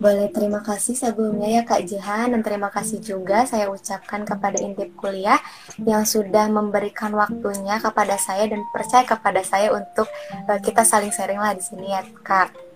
Boleh 0.00 0.32
terima 0.32 0.64
kasih 0.64 0.96
sebelumnya 0.96 1.60
ya 1.60 1.62
Kak 1.68 1.84
Jihan 1.84 2.32
dan 2.32 2.40
terima 2.40 2.72
kasih 2.72 2.98
juga 3.04 3.44
saya 3.44 3.68
ucapkan 3.68 4.24
kepada 4.24 4.56
Intip 4.56 4.96
Kuliah 4.96 5.36
yang 5.84 6.08
sudah 6.08 6.48
memberikan 6.48 7.12
waktunya 7.12 7.76
kepada 7.76 8.16
saya 8.16 8.48
dan 8.48 8.64
percaya 8.72 9.04
kepada 9.04 9.44
saya 9.44 9.72
untuk 9.76 10.08
uh, 10.48 10.60
kita 10.64 10.80
saling 10.80 11.12
sharing 11.12 11.38
lah 11.38 11.52
di 11.52 11.60
sini 11.60 11.92
ya 11.92 12.02
Kak. 12.24 12.70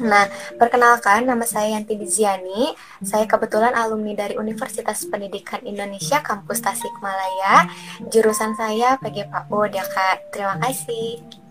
Nah, 0.00 0.24
perkenalkan 0.56 1.28
nama 1.28 1.44
saya 1.44 1.76
Yanti 1.76 2.00
Diziani. 2.00 2.72
Saya 3.04 3.28
kebetulan 3.28 3.76
alumni 3.76 4.16
dari 4.16 4.40
Universitas 4.40 5.04
Pendidikan 5.04 5.60
Indonesia 5.68 6.24
Kampus 6.24 6.64
Tasikmalaya. 6.64 7.68
Jurusan 8.08 8.56
saya 8.56 8.96
PGPAU 8.96 9.68
ya 9.68 9.84
Kak. 9.84 10.32
Terima 10.32 10.56
kasih. 10.64 11.41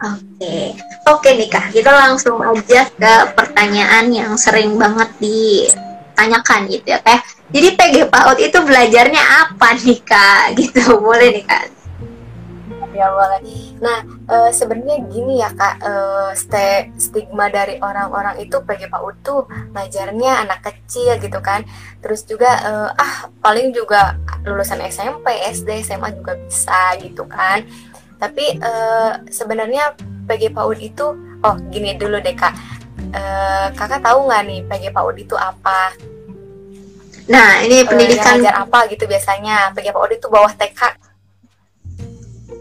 Oke, 0.00 0.72
oke 1.04 1.28
nih 1.28 1.52
kak, 1.52 1.76
kita 1.76 1.92
langsung 1.92 2.40
aja 2.40 2.88
ke 2.88 3.12
pertanyaan 3.36 4.08
yang 4.08 4.32
sering 4.40 4.80
banget 4.80 5.12
ditanyakan 5.20 6.72
gitu 6.72 6.96
ya 6.96 7.04
kak. 7.04 7.20
Jadi 7.52 7.68
PG 7.76 7.96
PAUD 8.08 8.38
itu 8.40 8.58
belajarnya 8.64 9.20
apa 9.20 9.76
nih 9.76 10.00
kak? 10.00 10.44
Gitu, 10.58 10.96
boleh 10.96 11.36
nih 11.36 11.44
kak? 11.44 11.64
Ya 12.96 13.12
boleh. 13.12 13.44
Nah, 13.84 13.98
e, 14.24 14.36
sebenarnya 14.56 15.04
gini 15.04 15.44
ya 15.44 15.52
kak, 15.52 15.84
e, 15.84 15.92
stigma 16.96 17.52
dari 17.52 17.76
orang-orang 17.84 18.40
itu 18.40 18.56
PG 18.56 18.88
PAUD 18.88 19.16
tuh 19.20 19.44
belajarnya 19.76 20.48
anak 20.48 20.64
kecil 20.64 21.20
gitu 21.20 21.44
kan. 21.44 21.60
Terus 22.00 22.24
juga 22.24 22.56
e, 22.56 22.72
ah 22.96 23.28
paling 23.44 23.76
juga 23.76 24.16
lulusan 24.48 24.80
SMP, 24.80 25.28
SD, 25.44 25.84
SMA 25.84 26.08
juga 26.16 26.40
bisa 26.40 26.96
gitu 26.96 27.28
kan 27.28 27.68
tapi 28.20 28.60
uh, 28.60 29.24
sebenarnya 29.32 29.96
PG 30.28 30.52
PAUD 30.52 30.78
itu 30.78 31.06
oh 31.40 31.56
gini 31.72 31.96
dulu 31.96 32.20
deh 32.20 32.36
kak 32.36 32.52
uh, 33.16 33.72
kakak 33.72 34.04
tahu 34.04 34.28
nggak 34.28 34.42
nih 34.44 34.60
PG 34.68 34.84
PAUD 34.92 35.16
itu 35.16 35.34
apa 35.34 35.96
nah 37.30 37.62
ini 37.64 37.82
eh, 37.82 37.86
pendidikan 37.88 38.44
uh, 38.44 38.68
apa 38.68 38.86
gitu 38.92 39.08
biasanya 39.08 39.72
PG 39.72 39.96
PAUD 39.96 40.12
itu 40.20 40.28
bawah 40.28 40.52
TK 40.52 41.10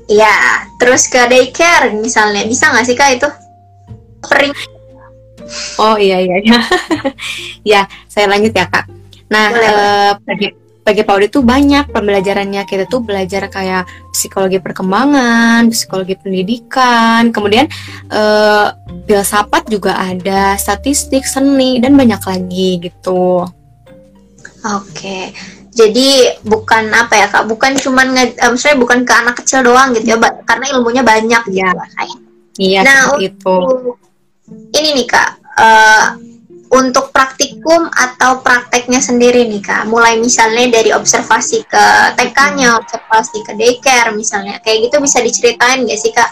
Iya, 0.09 0.65
terus 0.81 1.05
ke 1.05 1.21
daycare 1.29 1.93
misalnya 1.93 2.41
bisa 2.49 2.73
nggak 2.73 2.81
sih 2.81 2.97
kak 2.97 3.21
itu? 3.21 3.29
Pering. 4.25 4.57
Oh 5.77 6.01
iya 6.01 6.17
iya 6.17 6.41
iya. 6.41 6.59
ya, 7.77 7.81
saya 8.09 8.25
lanjut 8.25 8.49
ya 8.49 8.65
kak. 8.65 8.89
Nah, 9.29 9.53
Boleh, 9.53 9.69
uh, 9.69 10.11
PG 10.89 11.05
PAUD 11.05 11.29
itu 11.29 11.39
banyak 11.45 11.93
pembelajarannya 11.93 12.65
kita 12.65 12.89
tuh 12.89 13.05
belajar 13.05 13.45
kayak 13.45 13.85
psikologi 14.09 14.57
perkembangan, 14.57 15.69
psikologi 15.69 16.17
pendidikan, 16.17 17.29
kemudian 17.29 17.69
uh, 18.09 18.73
filsafat 19.05 19.69
juga 19.69 19.93
ada, 20.01 20.57
statistik, 20.57 21.29
seni 21.29 21.77
dan 21.77 21.93
banyak 21.93 22.17
lagi 22.25 22.89
gitu. 22.89 23.45
Oke. 24.65 25.29
Jadi 25.69 26.41
bukan 26.41 26.89
apa 26.89 27.21
ya 27.21 27.29
kak, 27.29 27.45
bukan 27.45 27.77
cuman 27.77 28.17
um, 28.49 28.57
saya 28.57 28.73
bukan 28.73 29.05
ke 29.05 29.13
anak 29.13 29.45
kecil 29.45 29.61
doang 29.61 29.93
gitu 29.93 30.17
ya, 30.17 30.17
karena 30.49 30.73
ilmunya 30.73 31.05
banyak 31.05 31.53
gitu 31.53 31.61
ya. 31.61 31.69
Iya, 32.57 32.81
nah, 32.81 33.13
itu. 33.21 33.55
Ini 34.73 34.89
nih 34.97 35.05
kak, 35.05 35.29
uh, 35.53 36.17
untuk 36.69 37.09
praktikum 37.09 37.89
atau 37.89 38.45
prakteknya 38.45 39.01
sendiri 39.01 39.45
nih 39.49 39.61
kak? 39.61 39.89
Mulai 39.89 40.21
misalnya 40.21 40.69
dari 40.69 40.93
observasi 40.93 41.65
ke 41.65 41.85
TK-nya 42.17 42.77
observasi 42.77 43.41
ke 43.41 43.53
daycare 43.57 44.13
misalnya. 44.13 44.61
Kayak 44.61 44.89
gitu 44.89 44.95
bisa 45.01 45.17
diceritain 45.19 45.85
gak 45.85 45.99
sih 45.99 46.13
kak? 46.13 46.31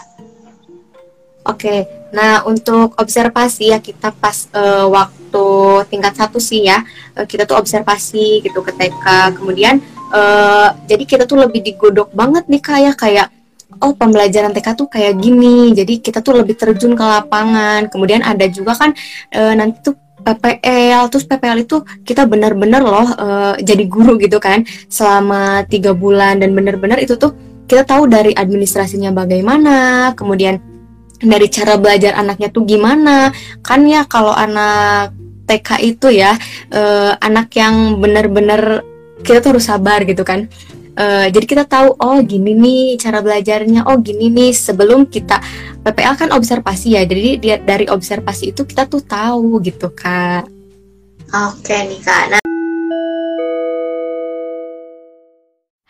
Oke, 1.48 1.88
nah 2.12 2.44
untuk 2.44 2.92
observasi 3.00 3.72
ya 3.72 3.78
kita 3.80 4.12
pas 4.12 4.46
uh, 4.52 4.84
waktu 4.92 5.46
tingkat 5.88 6.12
satu 6.12 6.36
sih 6.36 6.68
ya 6.68 6.84
uh, 7.16 7.24
kita 7.24 7.48
tuh 7.48 7.56
observasi 7.56 8.44
gitu 8.44 8.60
ke 8.60 8.68
TK 8.76 9.32
kemudian 9.32 9.80
uh, 10.12 10.76
jadi 10.84 11.04
kita 11.08 11.24
tuh 11.24 11.40
lebih 11.40 11.64
digodok 11.64 12.12
banget 12.12 12.44
nih 12.52 12.60
kayak 12.60 12.94
kayak 13.00 13.28
oh 13.80 13.92
pembelajaran 13.94 14.50
TK 14.50 14.68
tuh 14.74 14.88
kayak 14.90 15.20
gini. 15.20 15.72
Jadi 15.76 16.00
kita 16.02 16.24
tuh 16.24 16.40
lebih 16.40 16.56
terjun 16.58 16.96
ke 16.96 17.04
lapangan. 17.04 17.86
Kemudian 17.92 18.24
ada 18.24 18.44
juga 18.48 18.74
kan 18.74 18.90
uh, 19.34 19.54
nanti 19.54 19.84
tuh 19.84 19.94
PPL 20.22 21.02
terus 21.10 21.24
PPL 21.26 21.64
itu 21.64 21.82
kita 22.02 22.26
benar-benar 22.26 22.82
loh 22.82 23.08
uh, 23.18 23.54
jadi 23.58 23.84
guru 23.86 24.18
gitu 24.18 24.38
kan 24.42 24.66
selama 24.90 25.64
tiga 25.66 25.94
bulan. 25.94 26.42
Dan 26.42 26.54
benar-benar 26.54 26.98
itu 26.98 27.14
tuh 27.14 27.34
kita 27.68 27.84
tahu 27.84 28.08
dari 28.08 28.32
administrasinya 28.32 29.12
bagaimana 29.12 30.10
kemudian 30.16 30.58
dari 31.18 31.50
cara 31.50 31.74
belajar 31.76 32.14
anaknya 32.14 32.48
tuh 32.50 32.64
gimana. 32.66 33.30
Kan 33.62 33.86
ya 33.86 34.06
kalau 34.06 34.32
anak 34.34 35.14
TK 35.48 35.68
itu 35.80 36.12
ya 36.12 36.36
uh, 36.76 37.12
anak 37.24 37.48
yang 37.56 37.96
benar-benar 37.98 38.84
kita 39.24 39.42
tuh 39.42 39.56
harus 39.56 39.66
sabar 39.66 40.04
gitu 40.06 40.22
kan 40.22 40.46
uh, 40.98 41.26
jadi 41.30 41.46
kita 41.46 41.64
tahu 41.64 41.94
oh 41.96 42.18
gini 42.26 42.52
nih 42.58 42.98
cara 42.98 43.22
belajarnya 43.22 43.86
oh 43.86 43.96
gini 44.02 44.28
nih 44.28 44.50
sebelum 44.50 45.06
kita 45.06 45.38
PPL 45.86 46.14
kan 46.18 46.30
observasi 46.34 46.98
ya 46.98 47.06
jadi 47.06 47.38
dia 47.38 47.56
dari 47.62 47.86
observasi 47.86 48.52
itu 48.52 48.66
kita 48.66 48.90
tuh 48.90 49.00
tahu 49.00 49.62
gitu 49.62 49.88
kak 49.94 50.44
oke 51.30 51.76
nih 51.86 52.02
kak 52.02 52.24
nah 52.34 52.42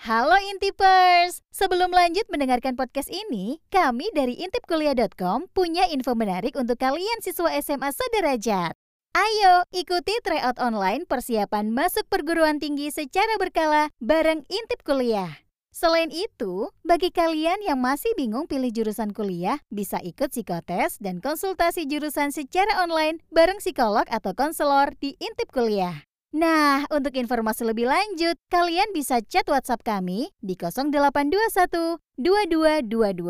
Halo 0.08 0.40
Intipers, 0.40 1.44
sebelum 1.52 1.92
lanjut 1.92 2.24
mendengarkan 2.32 2.72
podcast 2.80 3.12
ini, 3.12 3.60
kami 3.68 4.08
dari 4.16 4.40
intipkuliah.com 4.40 5.52
punya 5.52 5.84
info 5.92 6.16
menarik 6.16 6.56
untuk 6.56 6.80
kalian 6.80 7.20
siswa 7.20 7.52
SMA 7.60 7.92
sederajat. 7.92 8.87
Ayo 9.18 9.66
ikuti 9.74 10.14
tryout 10.22 10.62
online 10.62 11.02
persiapan 11.02 11.74
masuk 11.74 12.06
perguruan 12.06 12.62
tinggi 12.62 12.86
secara 12.94 13.34
berkala 13.34 13.90
bareng 13.98 14.46
Intip 14.46 14.86
Kuliah. 14.86 15.42
Selain 15.74 16.06
itu, 16.14 16.70
bagi 16.86 17.10
kalian 17.10 17.58
yang 17.66 17.82
masih 17.82 18.14
bingung 18.14 18.46
pilih 18.46 18.70
jurusan 18.70 19.10
kuliah, 19.10 19.58
bisa 19.74 19.98
ikut 20.06 20.30
psikotes 20.30 21.02
dan 21.02 21.18
konsultasi 21.18 21.90
jurusan 21.90 22.30
secara 22.30 22.78
online 22.78 23.18
bareng 23.34 23.58
psikolog 23.58 24.06
atau 24.06 24.30
konselor 24.38 24.94
di 25.02 25.18
Intip 25.18 25.50
Kuliah. 25.50 26.06
Nah, 26.30 26.86
untuk 26.94 27.18
informasi 27.18 27.66
lebih 27.66 27.90
lanjut, 27.90 28.38
kalian 28.54 28.94
bisa 28.94 29.18
chat 29.26 29.50
WhatsApp 29.50 29.82
kami 29.82 30.30
di 30.38 30.54
0821 30.54 31.98
2222 32.22 33.26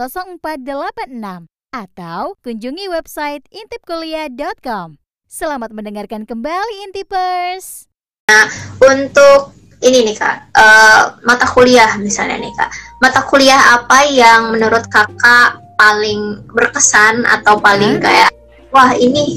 0486 0.00 1.44
atau 1.76 2.40
kunjungi 2.40 2.88
website 2.88 3.44
intipkuliah.com. 3.52 4.96
Selamat 5.36 5.68
mendengarkan 5.68 6.24
kembali 6.24 6.88
Intipers. 6.88 7.92
Nah, 8.24 8.48
untuk 8.80 9.52
ini 9.84 10.08
nih 10.08 10.16
kak, 10.16 10.48
uh, 10.56 11.20
mata 11.28 11.44
kuliah 11.52 11.92
misalnya 12.00 12.40
nih 12.40 12.48
kak, 12.56 12.72
mata 13.04 13.20
kuliah 13.20 13.76
apa 13.76 14.08
yang 14.08 14.56
menurut 14.56 14.88
kakak 14.88 15.60
paling 15.76 16.40
berkesan 16.56 17.28
atau 17.28 17.60
paling 17.60 18.00
hmm? 18.00 18.08
kayak, 18.08 18.32
wah 18.72 18.96
ini 18.96 19.36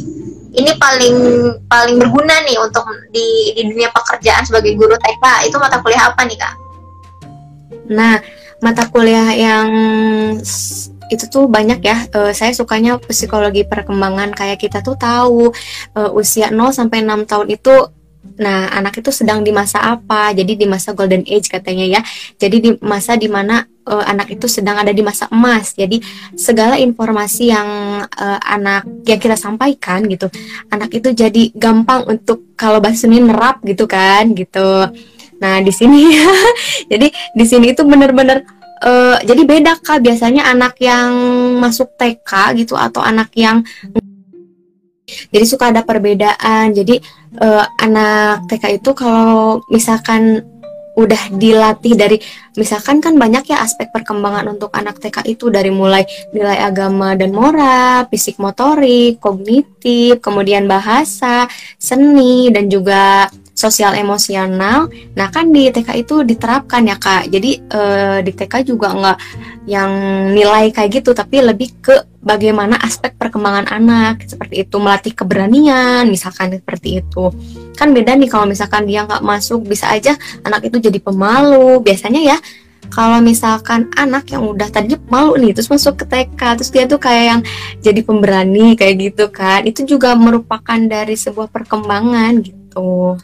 ini 0.56 0.72
paling 0.80 1.52
paling 1.68 2.00
berguna 2.00 2.48
nih 2.48 2.56
untuk 2.64 2.88
di 3.12 3.60
di 3.60 3.68
dunia 3.68 3.92
pekerjaan 3.92 4.48
sebagai 4.48 4.80
guru 4.80 4.96
TK 4.96 5.52
itu 5.52 5.60
mata 5.60 5.84
kuliah 5.84 6.16
apa 6.16 6.24
nih 6.24 6.40
kak? 6.40 6.56
Nah, 7.92 8.24
mata 8.64 8.88
kuliah 8.88 9.36
yang 9.36 9.68
itu 11.10 11.26
tuh 11.28 11.50
banyak 11.50 11.82
ya. 11.82 12.08
Uh, 12.14 12.32
saya 12.32 12.54
sukanya 12.54 13.02
psikologi 13.02 13.66
perkembangan 13.66 14.32
kayak 14.34 14.62
kita 14.62 14.80
tuh 14.86 14.96
tahu 14.96 15.50
uh, 15.98 16.10
usia 16.14 16.54
0 16.54 16.72
sampai 16.72 17.04
6 17.04 17.30
tahun 17.30 17.48
itu 17.50 17.76
Nah, 18.40 18.72
anak 18.72 19.04
itu 19.04 19.12
sedang 19.12 19.44
di 19.44 19.52
masa 19.52 19.84
apa? 19.84 20.32
Jadi 20.32 20.56
di 20.56 20.64
masa 20.64 20.96
golden 20.96 21.28
age 21.28 21.52
katanya 21.52 22.00
ya. 22.00 22.02
Jadi 22.40 22.58
di 22.64 22.70
masa 22.80 23.20
di 23.20 23.28
mana 23.28 23.68
uh, 23.84 24.04
anak 24.08 24.32
itu 24.32 24.48
sedang 24.48 24.80
ada 24.80 24.92
di 24.96 25.04
masa 25.04 25.28
emas. 25.32 25.76
Jadi 25.76 26.00
segala 26.40 26.80
informasi 26.80 27.52
yang 27.52 27.68
uh, 28.04 28.40
anak 28.44 28.88
yang 29.04 29.20
kita 29.20 29.36
sampaikan 29.36 30.08
gitu, 30.08 30.32
anak 30.72 30.92
itu 30.96 31.12
jadi 31.12 31.52
gampang 31.52 32.08
untuk 32.08 32.56
kalau 32.56 32.80
bahasa 32.80 33.08
ini 33.12 33.20
nerap 33.24 33.60
gitu 33.68 33.88
kan, 33.88 34.32
gitu. 34.32 34.88
Nah 35.40 35.64
di 35.64 35.72
sini, 35.72 36.12
jadi 36.92 37.08
di 37.12 37.46
sini 37.48 37.76
itu 37.76 37.84
benar-benar 37.84 38.59
uh, 38.84 39.18
jadi 39.24 39.42
beda 39.44 39.80
kak. 39.80 40.04
Biasanya 40.04 40.48
anak 40.50 40.80
yang 40.80 41.12
masuk 41.60 41.96
TK 42.00 42.60
gitu 42.64 42.76
atau 42.80 43.04
anak 43.04 43.32
yang 43.36 43.64
jadi 45.34 45.46
suka 45.46 45.74
ada 45.74 45.82
perbedaan. 45.82 46.72
Jadi 46.74 47.02
uh, 47.42 47.66
anak 47.82 48.48
TK 48.50 48.82
itu 48.82 48.92
kalau 48.94 49.64
misalkan 49.70 50.44
udah 51.00 51.32
dilatih 51.32 51.96
dari 51.96 52.18
misalkan 52.60 53.00
kan 53.00 53.16
banyak 53.16 53.48
ya 53.48 53.64
aspek 53.64 53.88
perkembangan 53.96 54.52
untuk 54.52 54.68
anak 54.76 55.00
TK 55.00 55.32
itu 55.32 55.48
dari 55.48 55.72
mulai 55.72 56.04
nilai 56.36 56.60
agama 56.60 57.16
dan 57.16 57.32
moral, 57.32 58.04
fisik 58.12 58.36
motorik, 58.36 59.16
kognitif, 59.24 60.20
kemudian 60.20 60.68
bahasa, 60.68 61.48
seni 61.80 62.52
dan 62.52 62.68
juga 62.68 63.32
sosial 63.60 63.92
emosional. 64.00 64.88
Nah 65.20 65.28
kan 65.28 65.52
di 65.52 65.68
TK 65.68 66.08
itu 66.08 66.24
diterapkan 66.24 66.88
ya 66.88 66.96
kak. 66.96 67.28
Jadi 67.28 67.60
uh, 67.76 68.24
di 68.24 68.32
TK 68.32 68.64
juga 68.64 68.96
nggak 68.96 69.18
yang 69.68 69.92
nilai 70.32 70.72
kayak 70.72 71.04
gitu, 71.04 71.12
tapi 71.12 71.44
lebih 71.44 71.76
ke 71.84 72.08
bagaimana 72.24 72.80
aspek 72.80 73.16
perkembangan 73.16 73.68
anak 73.72 74.28
seperti 74.28 74.68
itu 74.68 74.76
melatih 74.76 75.16
keberanian 75.16 76.04
misalkan 76.12 76.52
seperti 76.52 77.00
itu 77.00 77.32
kan 77.80 77.96
beda 77.96 78.20
nih 78.20 78.28
kalau 78.28 78.44
misalkan 78.44 78.84
dia 78.84 79.08
nggak 79.08 79.24
masuk 79.24 79.64
bisa 79.64 79.88
aja 79.88 80.20
anak 80.44 80.68
itu 80.68 80.84
jadi 80.84 81.00
pemalu 81.00 81.80
biasanya 81.80 82.36
ya 82.36 82.38
kalau 82.92 83.22
misalkan 83.22 83.88
anak 83.96 84.28
yang 84.34 84.44
udah 84.50 84.68
tadi 84.68 84.98
malu 85.08 85.38
nih 85.38 85.56
terus 85.56 85.70
masuk 85.72 86.04
ke 86.04 86.06
TK 86.10 86.42
terus 86.60 86.72
dia 86.74 86.84
tuh 86.90 87.00
kayak 87.00 87.26
yang 87.38 87.42
jadi 87.80 88.02
pemberani 88.04 88.76
kayak 88.76 88.96
gitu 89.00 89.32
kan 89.32 89.64
itu 89.64 89.86
juga 89.88 90.18
merupakan 90.18 90.80
dari 90.90 91.16
sebuah 91.16 91.48
perkembangan 91.54 92.44
gitu 92.44 93.16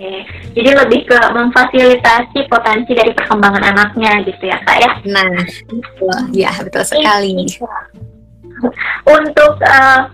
Oke, 0.00 0.24
jadi 0.56 0.80
lebih 0.80 1.04
ke 1.04 1.18
memfasilitasi 1.28 2.48
potensi 2.48 2.96
dari 2.96 3.12
perkembangan 3.12 3.68
anaknya 3.68 4.24
gitu 4.24 4.48
ya 4.48 4.56
kak 4.64 4.80
ya? 4.80 4.90
Nah, 5.12 5.28
ya 6.32 6.48
betul 6.64 6.88
sekali. 6.88 7.44
Untuk 9.04 9.60
uh, 9.60 10.08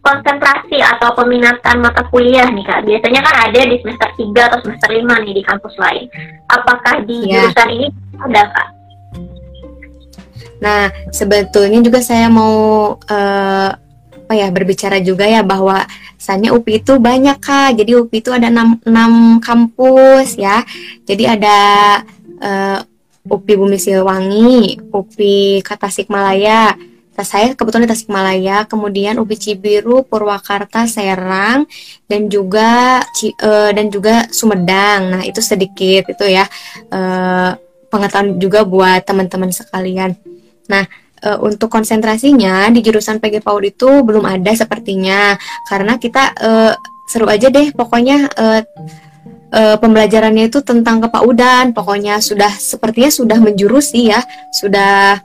konsentrasi 0.00 0.80
atau 0.80 1.12
peminatan 1.20 1.84
mata 1.84 2.00
kuliah 2.08 2.48
nih 2.48 2.64
kak, 2.64 2.80
biasanya 2.88 3.20
kan 3.20 3.36
ada 3.44 3.60
di 3.60 3.76
semester 3.84 4.08
3 4.08 4.48
atau 4.48 4.58
semester 4.64 4.88
5 4.88 5.04
nih 5.04 5.34
di 5.36 5.42
kampus 5.44 5.74
lain. 5.76 6.08
Apakah 6.48 7.04
di 7.04 7.28
ya. 7.28 7.44
jurusan 7.44 7.68
ini 7.76 7.86
ada 8.24 8.42
kak? 8.56 8.68
Nah, 10.64 10.88
sebetulnya 11.12 11.84
juga 11.84 12.00
saya 12.00 12.32
mau 12.32 12.96
uh, 12.96 13.68
apa 14.30 14.32
ya 14.32 14.48
berbicara 14.48 14.96
juga 15.04 15.28
ya 15.28 15.44
bahwa 15.44 15.84
misalnya 16.20 16.52
UPI 16.52 16.84
itu 16.84 17.00
banyak 17.00 17.40
kak. 17.40 17.80
Jadi 17.80 17.96
UPI 17.96 18.18
itu 18.20 18.30
ada 18.36 18.52
enam, 18.52 18.76
enam 18.84 19.40
kampus 19.40 20.36
ya. 20.36 20.60
Jadi 21.08 21.24
ada 21.24 21.58
uh, 22.44 22.78
UPI 23.24 23.54
Bumi 23.56 23.76
Silwangi 23.76 24.80
UPI 24.88 25.60
Tasikmalaya 25.60 26.72
nah, 27.12 27.26
saya 27.26 27.52
kebetulan 27.52 27.84
di 27.84 27.92
Tasikmalaya 27.92 28.64
kemudian 28.64 29.20
UPI 29.20 29.36
Cibiru 29.36 30.00
Purwakarta 30.08 30.88
Serang 30.88 31.68
dan 32.08 32.32
juga 32.32 33.00
uh, 33.44 33.70
dan 33.76 33.86
juga 33.92 34.24
Sumedang. 34.32 35.12
Nah 35.12 35.22
itu 35.28 35.44
sedikit 35.44 36.08
itu 36.08 36.24
ya 36.24 36.48
uh, 36.88 37.52
pengetahuan 37.92 38.40
juga 38.40 38.64
buat 38.64 39.04
teman-teman 39.04 39.52
sekalian. 39.52 40.16
Nah 40.72 40.88
uh, 41.24 41.38
untuk 41.40 41.68
konsentrasinya 41.72 42.68
di 42.72 42.80
jurusan 42.84 43.20
PG 43.20 43.44
PAUD 43.44 43.64
itu 43.76 43.90
belum 44.04 44.24
ada 44.24 44.52
sepertinya 44.52 45.36
karena 45.68 45.96
kita 45.96 46.34
uh, 46.36 46.72
seru 47.08 47.26
aja 47.26 47.50
deh 47.50 47.74
pokoknya 47.74 48.30
uh, 48.38 48.60
uh, 49.54 49.76
pembelajarannya 49.78 50.48
itu 50.48 50.62
tentang 50.62 51.02
kepaudan 51.02 51.74
pokoknya 51.74 52.22
sudah 52.22 52.50
sepertinya 52.54 53.10
sudah 53.10 53.38
menjurusi 53.42 54.14
ya 54.14 54.22
sudah 54.54 55.18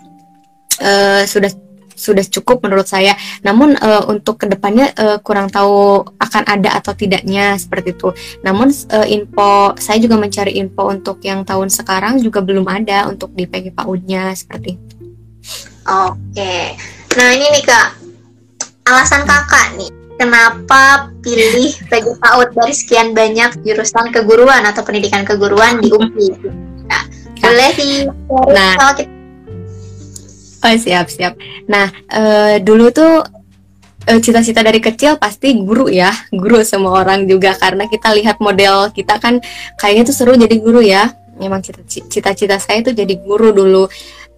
uh, 0.81 1.23
sudah 1.23 1.51
sudah 1.95 2.21
cukup 2.27 2.61
menurut 2.67 2.85
saya. 2.85 3.15
Namun 3.41 3.79
uh, 3.79 4.03
untuk 4.11 4.43
ke 4.43 4.51
depannya 4.51 4.91
uh, 4.99 5.17
kurang 5.23 5.47
tahu 5.47 6.03
akan 6.19 6.43
ada 6.45 6.75
atau 6.77 6.91
tidaknya 6.91 7.55
seperti 7.55 7.95
itu. 7.95 8.11
Namun 8.43 8.69
uh, 8.91 9.07
info 9.07 9.73
saya 9.79 9.97
juga 9.97 10.19
mencari 10.19 10.59
info 10.59 10.91
untuk 10.91 11.23
yang 11.23 11.47
tahun 11.47 11.71
sekarang 11.71 12.19
juga 12.19 12.43
belum 12.43 12.67
ada 12.67 13.07
untuk 13.07 13.31
di 13.31 13.47
PG 13.47 13.73
PAUD-nya 13.73 14.35
seperti 14.35 14.75
itu. 14.75 14.94
Oke. 15.85 16.73
Nah 17.13 17.29
ini 17.29 17.45
nih 17.53 17.63
kak, 17.63 17.87
alasan 18.89 19.21
kakak 19.21 19.77
nih, 19.77 19.93
kenapa 20.17 21.13
pilih 21.21 21.77
PG 21.93 22.17
PAUD 22.17 22.49
dari 22.57 22.73
sekian 22.73 23.13
banyak 23.13 23.61
jurusan 23.61 24.09
keguruan 24.09 24.65
atau 24.65 24.81
pendidikan 24.81 25.21
keguruan 25.21 25.77
di 25.85 25.93
UPI? 25.93 26.29
Nah, 26.89 27.03
boleh 27.37 27.69
sih. 27.77 28.09
Nah, 28.49 28.73
kita... 28.97 29.05
oh 30.65 30.75
siap 30.81 31.05
siap. 31.13 31.33
Nah 31.69 31.93
uh, 32.09 32.57
dulu 32.57 32.89
tuh 32.89 33.21
uh, 34.09 34.19
cita-cita 34.25 34.65
dari 34.65 34.81
kecil 34.81 35.21
pasti 35.21 35.53
guru 35.53 35.85
ya, 35.85 36.09
guru 36.33 36.65
semua 36.65 37.05
orang 37.05 37.29
juga 37.29 37.53
karena 37.61 37.85
kita 37.85 38.09
lihat 38.17 38.41
model 38.41 38.89
kita 38.89 39.21
kan 39.21 39.37
kayaknya 39.77 40.09
tuh 40.09 40.15
seru 40.17 40.33
jadi 40.33 40.57
guru 40.57 40.81
ya. 40.81 41.13
Memang 41.35 41.59
cita-cita 41.85 42.57
saya 42.57 42.79
tuh 42.79 42.95
jadi 42.95 43.11
guru 43.19 43.51
dulu 43.51 43.91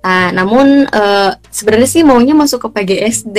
Nah, 0.07 0.31
namun 0.31 0.88
uh, 0.88 1.36
sebenarnya 1.51 1.89
sih 1.92 2.00
maunya 2.07 2.31
masuk 2.31 2.63
ke 2.63 2.80
PGSD. 2.80 3.38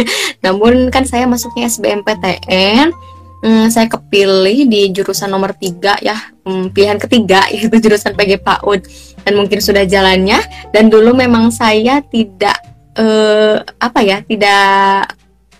namun 0.44 0.88
kan 0.88 1.04
saya 1.04 1.28
masuknya 1.28 1.68
SBMPTN. 1.68 2.96
Hmm, 3.38 3.68
saya 3.68 3.86
kepilih 3.92 4.66
di 4.66 4.90
jurusan 4.90 5.30
nomor 5.30 5.54
tiga 5.54 5.94
ya, 6.02 6.16
hmm, 6.42 6.74
pilihan 6.74 6.98
ketiga 6.98 7.46
yaitu 7.54 7.76
jurusan 7.78 8.16
PG 8.16 8.42
PAUD 8.42 8.88
dan 9.20 9.32
mungkin 9.36 9.60
sudah 9.60 9.84
jalannya. 9.84 10.40
Dan 10.72 10.88
dulu 10.88 11.12
memang 11.12 11.52
saya 11.52 12.00
tidak 12.00 12.56
uh, 12.96 13.60
apa 13.76 14.00
ya, 14.00 14.24
tidak 14.24 15.12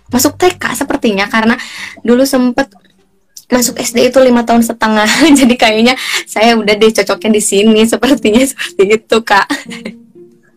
masuk 0.08 0.40
TK 0.40 0.64
sepertinya 0.72 1.28
karena 1.28 1.60
dulu 2.00 2.24
sempet 2.24 2.72
masuk 3.52 3.80
SD 3.80 4.12
itu 4.12 4.18
lima 4.24 4.44
tahun 4.44 4.64
setengah 4.64 5.08
jadi 5.44 5.54
kayaknya 5.56 5.94
saya 6.24 6.56
udah 6.56 6.72
deh 6.76 6.92
cocoknya 6.92 7.36
di 7.36 7.42
sini 7.44 7.80
sepertinya 7.84 8.44
seperti 8.44 8.84
itu 9.00 9.16
kak 9.24 9.48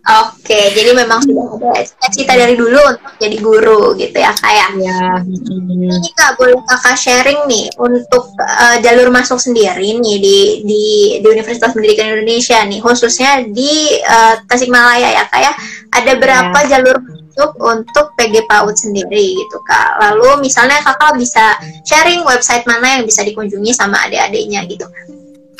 Oke, 0.01 0.73
jadi 0.73 0.97
memang 0.97 1.21
sudah 1.21 1.45
ada 1.61 1.85
cita-cita 1.85 2.33
dari 2.33 2.57
dulu 2.57 2.81
untuk 2.89 3.13
jadi 3.21 3.37
guru 3.37 3.93
gitu 4.01 4.17
ya 4.17 4.33
kayak. 4.33 4.73
Ya. 4.81 5.21
Ini 5.21 6.09
kak 6.17 6.41
boleh 6.41 6.57
kakak 6.65 6.97
sharing 6.97 7.45
nih 7.45 7.69
untuk 7.77 8.33
uh, 8.41 8.81
jalur 8.81 9.13
masuk 9.13 9.37
sendiri 9.37 10.01
nih 10.01 10.17
di 10.17 10.37
di 10.65 10.85
di 11.21 11.27
Universitas 11.29 11.69
Pendidikan 11.69 12.17
Indonesia 12.17 12.65
nih 12.65 12.81
khususnya 12.81 13.45
di 13.45 14.01
uh, 14.01 14.41
Tasikmalaya 14.49 15.21
ya 15.21 15.23
kak 15.29 15.41
ya. 15.45 15.53
Ada 15.93 16.11
berapa 16.17 16.59
ya. 16.65 16.69
jalur 16.77 16.97
masuk 17.05 17.51
untuk 17.61 18.05
PG 18.17 18.49
PAUD 18.49 18.73
sendiri 18.73 19.37
gitu 19.37 19.57
kak. 19.69 20.01
Lalu 20.01 20.49
misalnya 20.49 20.81
kakak 20.81 21.13
bisa 21.13 21.61
sharing 21.85 22.25
website 22.25 22.65
mana 22.65 22.97
yang 22.97 23.03
bisa 23.05 23.21
dikunjungi 23.21 23.69
sama 23.69 24.01
adik-adiknya 24.09 24.65
gitu. 24.65 24.89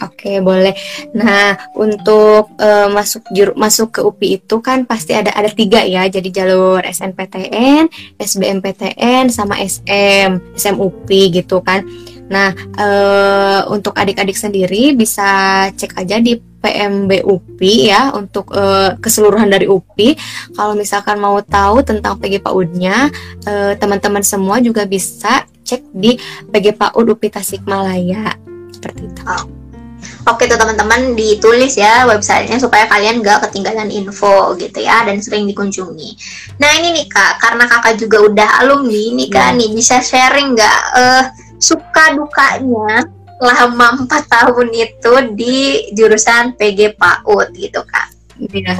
Oke, 0.01 0.42
boleh. 0.42 0.74
Nah, 1.13 1.53
untuk 1.77 2.57
uh, 2.57 2.89
masuk 2.89 3.21
juru, 3.30 3.53
masuk 3.53 3.94
ke 3.94 4.00
UPI 4.01 4.42
itu 4.42 4.57
kan 4.57 4.89
pasti 4.89 5.13
ada 5.13 5.30
ada 5.30 5.50
tiga 5.53 5.86
ya. 5.86 6.09
Jadi 6.09 6.33
jalur 6.33 6.81
SNPTN, 6.81 7.86
SBMPTN, 8.18 9.30
sama 9.30 9.62
SM, 9.62 10.57
SMUP 10.57 11.09
gitu 11.30 11.62
kan. 11.62 11.86
Nah, 12.31 12.56
uh, 12.80 13.68
untuk 13.69 13.92
adik-adik 13.94 14.39
sendiri 14.39 14.95
bisa 14.95 15.68
cek 15.75 16.00
aja 16.00 16.18
di 16.18 16.39
PMB 16.39 17.25
UPI 17.25 17.75
ya 17.92 18.13
untuk 18.15 18.56
uh, 18.56 18.95
keseluruhan 19.04 19.51
dari 19.51 19.68
UPI. 19.68 20.15
Kalau 20.56 20.74
misalkan 20.74 21.19
mau 21.19 21.38
tahu 21.44 21.83
tentang 21.83 22.15
PG 22.18 22.39
PAUD-nya, 22.39 23.12
uh, 23.45 23.73
teman-teman 23.76 24.23
semua 24.23 24.64
juga 24.64 24.87
bisa 24.87 25.44
cek 25.68 25.92
di 25.92 26.16
PG 26.49 26.80
PAUD 26.80 27.19
UPI 27.19 27.30
Tasikmalaya. 27.35 28.33
Seperti 28.71 29.11
itu. 29.11 29.60
Oke 30.30 30.45
tuh 30.45 30.54
teman-teman 30.54 31.18
ditulis 31.18 31.73
ya 31.73 32.06
websitenya 32.06 32.61
supaya 32.61 32.85
kalian 32.85 33.25
gak 33.25 33.49
ketinggalan 33.49 33.90
info 33.90 34.54
gitu 34.54 34.78
ya 34.78 35.01
dan 35.01 35.18
sering 35.18 35.49
dikunjungi. 35.49 36.13
Nah 36.61 36.69
ini 36.78 36.94
nih 36.94 37.06
kak, 37.09 37.42
karena 37.42 37.66
kakak 37.66 37.97
juga 37.97 38.18
udah 38.30 38.49
alumni 38.61 39.18
nih 39.18 39.30
kak, 39.33 39.49
ya. 39.49 39.57
nih 39.57 39.69
bisa 39.73 39.97
sharing 39.97 40.54
nggak 40.54 40.80
uh, 40.94 41.23
suka 41.57 42.13
dukanya 42.13 43.01
selama 43.42 44.06
empat 44.06 44.23
tahun 44.30 44.69
itu 44.69 45.13
di 45.33 45.57
jurusan 45.97 46.54
PG 46.54 47.01
PAUD 47.01 47.49
gitu 47.57 47.81
kak? 47.81 48.13
Iya. 48.37 48.78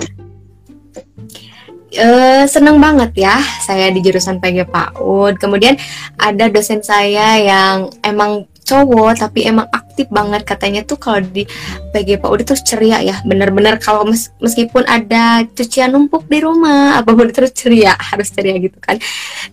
Uh, 1.92 2.48
seneng 2.48 2.80
banget 2.80 3.28
ya 3.28 3.36
saya 3.66 3.90
di 3.90 4.06
jurusan 4.06 4.38
PG 4.38 4.70
PAUD. 4.70 5.42
Kemudian 5.42 5.74
ada 6.22 6.46
dosen 6.54 6.86
saya 6.86 7.42
yang 7.42 7.90
emang 8.06 8.46
cowok 8.62 9.26
tapi 9.28 9.50
emang 9.50 9.68
aktif 9.74 10.08
banget 10.08 10.46
katanya 10.46 10.82
tuh 10.86 10.96
kalau 10.96 11.20
di 11.20 11.44
PG 11.92 12.22
PAUD 12.22 12.40
itu 12.46 12.54
ceria 12.64 13.02
ya 13.02 13.18
bener-bener 13.26 13.82
kalau 13.82 14.08
mes 14.08 14.32
meskipun 14.40 14.86
ada 14.88 15.44
cucian 15.52 15.92
numpuk 15.92 16.26
di 16.30 16.40
rumah 16.40 16.94
apa 17.02 17.12
pun 17.12 17.28
itu 17.28 17.36
terus 17.36 17.54
ceria 17.54 17.94
harus 17.98 18.30
ceria 18.32 18.56
gitu 18.62 18.78
kan. 18.80 19.02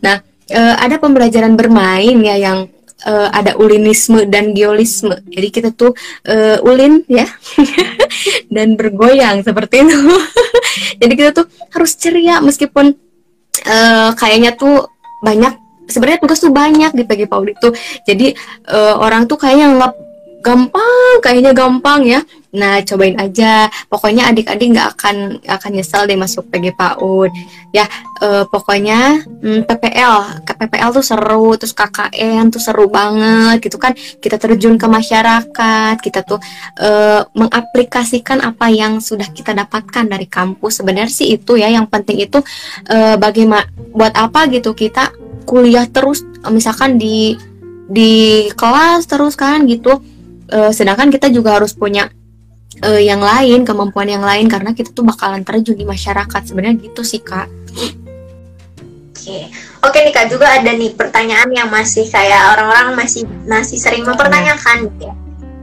Nah 0.05 0.23
e, 0.49 0.61
ada 0.61 1.01
pembelajaran 1.01 1.57
bermain 1.57 2.17
ya 2.21 2.37
yang 2.37 2.59
e, 3.03 3.13
ada 3.33 3.57
ulinisme 3.59 4.29
dan 4.29 4.53
geolisme. 4.53 5.19
Jadi 5.27 5.49
kita 5.51 5.69
tuh 5.73 5.97
e, 6.23 6.61
ulin 6.63 7.03
ya 7.09 7.27
dan 8.55 8.77
bergoyang 8.79 9.43
seperti 9.43 9.89
itu. 9.89 9.99
Jadi 11.01 11.13
kita 11.17 11.31
tuh 11.33 11.47
harus 11.75 11.93
ceria 11.97 12.39
meskipun 12.45 12.95
e, 13.65 13.77
kayaknya 14.15 14.55
tuh 14.55 14.87
banyak 15.19 15.68
sebenarnya 15.89 16.21
tugas 16.21 16.39
tuh 16.39 16.53
banyak 16.53 16.93
di 16.93 17.03
PG 17.03 17.21
PAUD 17.27 17.49
itu 17.57 17.69
jadi 18.05 18.37
uh, 18.69 19.01
orang 19.01 19.25
tuh 19.25 19.41
kayaknya 19.41 19.75
nggak 19.75 19.93
gampang 20.39 21.15
kayaknya 21.21 21.53
gampang 21.53 22.01
ya. 22.07 22.21
Nah 22.55 22.81
cobain 22.87 23.19
aja. 23.19 23.69
Pokoknya 23.91 24.31
adik-adik 24.31 24.73
nggak 24.73 24.89
akan 24.97 25.17
akan 25.45 25.71
nyesel 25.75 26.07
deh 26.07 26.17
masuk 26.17 26.47
PG 26.49 26.79
PAUD. 26.79 27.31
Ya 27.75 27.85
eh, 28.23 28.45
pokoknya 28.49 29.21
hmm, 29.27 29.69
PPL 29.69 30.47
PPL 30.47 30.91
tuh 30.95 31.05
seru 31.05 31.53
terus 31.61 31.75
KKN 31.77 32.49
tuh 32.55 32.63
seru 32.63 32.87
banget 32.89 33.67
gitu 33.67 33.77
kan. 33.77 33.93
Kita 33.95 34.39
terjun 34.41 34.79
ke 34.79 34.87
masyarakat 34.87 35.97
kita 36.01 36.23
tuh 36.25 36.41
eh, 36.81 37.21
mengaplikasikan 37.35 38.41
apa 38.41 38.71
yang 38.71 39.03
sudah 39.03 39.29
kita 39.35 39.53
dapatkan 39.53 40.07
dari 40.07 40.25
kampus. 40.31 40.81
Sebenarnya 40.81 41.13
sih 41.13 41.35
itu 41.35 41.59
ya 41.59 41.69
yang 41.69 41.91
penting 41.91 42.23
itu 42.23 42.39
eh, 42.89 43.19
bagaimana 43.19 43.67
buat 43.93 44.15
apa 44.15 44.47
gitu 44.49 44.73
kita 44.73 45.28
kuliah 45.49 45.89
terus 45.89 46.21
misalkan 46.53 47.01
di 47.01 47.41
di 47.89 48.45
kelas 48.53 49.09
terus 49.09 49.33
kan 49.33 49.65
gitu. 49.65 49.97
Uh, 50.49 50.73
sedangkan 50.73 51.09
kita 51.13 51.29
juga 51.33 51.61
harus 51.61 51.73
punya 51.77 52.09
uh, 52.85 53.01
yang 53.01 53.21
lain 53.21 53.65
kemampuan 53.65 54.09
yang 54.09 54.25
lain 54.25 54.49
karena 54.49 54.73
kita 54.77 54.93
tuh 54.93 55.09
bakalan 55.09 55.41
terjun 55.45 55.77
di 55.77 55.89
masyarakat. 55.89 56.41
Sebenarnya 56.45 56.77
gitu 56.85 57.01
sih 57.01 57.25
kak. 57.25 57.49
Oke, 59.13 59.49
oke 59.85 59.99
nih 60.05 60.13
kak 60.13 60.29
juga 60.29 60.57
ada 60.57 60.73
nih 60.73 60.93
pertanyaan 60.97 61.49
yang 61.53 61.69
masih 61.69 62.05
kayak 62.09 62.57
orang-orang 62.57 62.97
masih 62.97 63.25
masih 63.45 63.77
sering 63.81 64.05
mempertanyakan 64.05 64.89
gitu 64.89 65.09
ya. 65.09 65.15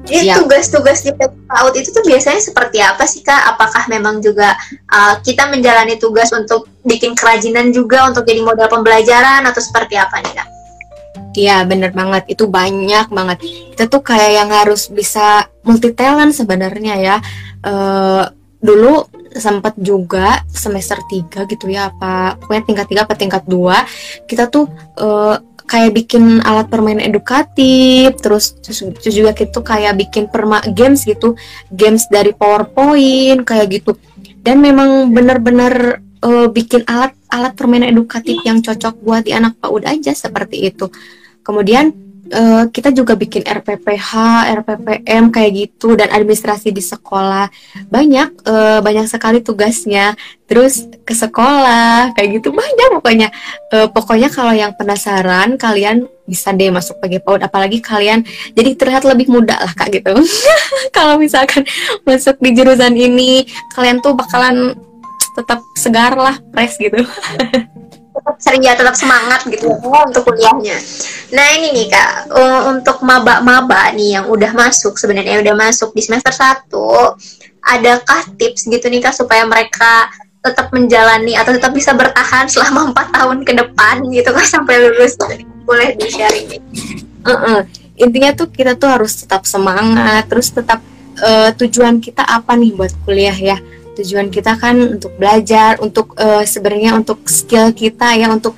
Jadi 0.05 0.29
Siap. 0.29 0.37
tugas-tugas 0.45 1.01
di 1.01 1.11
PAUD 1.17 1.73
itu 1.81 1.89
tuh 1.89 2.05
biasanya 2.05 2.37
seperti 2.37 2.77
apa 2.77 3.03
sih 3.09 3.25
kak? 3.25 3.57
Apakah 3.57 3.89
memang 3.89 4.21
juga 4.21 4.53
uh, 4.93 5.17
kita 5.25 5.49
menjalani 5.49 5.97
tugas 5.97 6.29
untuk 6.29 6.69
bikin 6.85 7.17
kerajinan 7.17 7.73
juga 7.73 8.05
untuk 8.05 8.21
jadi 8.21 8.45
modal 8.45 8.69
pembelajaran 8.69 9.41
atau 9.49 9.61
seperti 9.61 9.97
apa 9.97 10.21
nih 10.21 10.33
kak? 10.37 10.49
Iya 11.35 11.67
bener 11.67 11.91
banget 11.91 12.31
itu 12.31 12.47
banyak 12.47 13.11
banget 13.11 13.43
kita 13.75 13.91
tuh 13.91 13.99
kayak 13.99 14.39
yang 14.39 14.49
harus 14.55 14.87
bisa 14.87 15.43
multi 15.67 15.91
talent 15.91 16.31
sebenarnya 16.31 16.95
ya 16.95 17.17
Eh, 17.65 18.25
dulu 18.61 19.05
sempat 19.35 19.75
juga 19.77 20.41
semester 20.47 21.01
3 21.05 21.49
gitu 21.49 21.67
ya 21.67 21.91
apa 21.91 22.39
pokoknya 22.39 22.63
tingkat 22.65 22.87
3 22.87 23.03
apa 23.03 23.13
tingkat 23.17 23.43
2 23.45 24.29
kita 24.29 24.47
tuh 24.53 24.69
eh, 25.01 25.37
kayak 25.65 25.97
bikin 25.97 26.45
alat 26.45 26.69
permainan 26.69 27.09
edukatif 27.09 28.13
terus 28.21 28.53
terus 28.61 28.85
juga 29.01 29.33
tuh 29.33 29.65
kayak 29.65 29.97
bikin 29.97 30.29
perma 30.29 30.61
games 30.71 31.03
gitu 31.03 31.33
games 31.73 32.05
dari 32.09 32.31
PowerPoint 32.31 33.41
kayak 33.41 33.81
gitu. 33.81 33.97
Dan 34.45 34.61
memang 34.61 35.09
benar-benar 35.09 35.99
eh, 36.01 36.47
bikin 36.53 36.85
alat 36.85 37.17
alat 37.33 37.57
permainan 37.57 37.91
edukatif 37.91 38.39
yang 38.45 38.61
cocok 38.61 38.95
buat 39.01 39.25
di 39.25 39.33
anak 39.33 39.57
PAUD 39.57 39.83
aja 39.89 40.13
seperti 40.13 40.69
itu. 40.69 40.87
Kemudian 41.41 42.04
eh, 42.31 42.63
kita 42.69 42.89
juga 42.93 43.13
bikin 43.13 43.45
RPPH, 43.45 44.11
RPPM 44.61 45.29
kayak 45.29 45.51
gitu 45.53 45.93
dan 45.93 46.09
administrasi 46.09 46.69
di 46.69 46.81
sekolah. 46.81 47.49
Banyak 47.89 48.29
eh, 48.45 48.79
banyak 48.81 49.05
sekali 49.09 49.41
tugasnya. 49.41 50.13
Terus 50.45 50.85
ke 51.01 51.13
sekolah 51.13 52.13
kayak 52.13 52.41
gitu. 52.41 52.53
Banyak 52.53 52.87
pokoknya. 53.01 53.29
Eh, 53.73 53.87
pokoknya 53.89 54.29
kalau 54.29 54.53
yang 54.53 54.73
penasaran 54.77 55.57
kalian 55.57 56.05
bisa 56.25 56.53
deh 56.53 56.73
masuk 56.73 56.97
PG 57.01 57.21
PAUD. 57.21 57.45
Apalagi 57.45 57.81
kalian 57.81 58.25
jadi 58.53 58.73
terlihat 58.73 59.05
lebih 59.05 59.29
muda 59.29 59.57
lah 59.61 59.73
kak 59.77 59.93
gitu. 59.93 60.13
Kalau 60.95 61.21
misalkan 61.21 61.61
masuk 62.01 62.41
di 62.41 62.49
jurusan 62.57 62.97
ini 62.97 63.45
kalian 63.77 64.01
tuh 64.01 64.17
bakalan 64.17 64.73
tetap 65.35 65.59
segar 65.75 66.15
lah 66.15 66.39
fresh 66.55 66.79
gitu 66.79 67.03
tetap 68.15 68.35
ceria, 68.39 68.71
tetap 68.79 68.95
semangat 68.95 69.43
gitu 69.51 69.67
ya 69.67 69.99
untuk 70.07 70.23
kuliahnya. 70.23 70.77
Nah 71.35 71.47
ini 71.59 71.75
nih 71.75 71.85
kak, 71.91 72.31
uh, 72.31 72.71
untuk 72.71 73.03
maba-maba 73.03 73.91
nih 73.91 74.19
yang 74.19 74.25
udah 74.31 74.55
masuk 74.55 74.95
sebenarnya 74.95 75.43
udah 75.43 75.55
masuk 75.55 75.91
di 75.91 76.01
semester 76.01 76.31
1 76.31 76.71
adakah 77.65 78.21
tips 78.37 78.69
gitu 78.69 78.85
nih 78.87 79.01
kak 79.01 79.13
supaya 79.17 79.43
mereka 79.43 80.07
tetap 80.45 80.69
menjalani 80.69 81.33
atau 81.33 81.57
tetap 81.57 81.73
bisa 81.73 81.97
bertahan 81.97 82.45
selama 82.45 82.85
empat 82.93 83.07
tahun 83.11 83.41
ke 83.41 83.53
depan 83.57 84.05
gitu 84.13 84.29
kan 84.29 84.45
sampai 84.45 84.75
lulus 84.77 85.17
boleh 85.65 85.97
di 85.97 86.07
sharing 86.07 86.45
nih. 86.45 86.61
Heeh. 87.25 87.59
intinya 87.95 88.29
tuh 88.37 88.51
kita 88.53 88.77
tuh 88.77 88.91
harus 88.91 89.25
tetap 89.25 89.49
semangat 89.49 90.29
terus 90.29 90.53
tetap 90.53 90.77
eh, 91.17 91.49
tujuan 91.57 91.97
kita 91.97 92.21
apa 92.21 92.53
nih 92.53 92.77
buat 92.77 92.93
kuliah 93.01 93.33
ya 93.33 93.57
tujuan 93.95 94.27
kita 94.27 94.59
kan 94.59 94.99
untuk 94.99 95.15
belajar 95.15 95.79
untuk 95.79 96.13
eh, 96.19 96.43
sebenarnya 96.43 96.95
untuk 96.99 97.23
skill 97.25 97.71
kita 97.71 98.15
ya 98.15 98.31
untuk 98.31 98.55